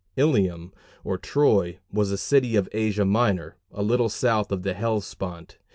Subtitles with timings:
[0.17, 0.73] Ilium,
[1.03, 5.59] or Troy, was a city of Asia Minor, a little south of the Hellespont.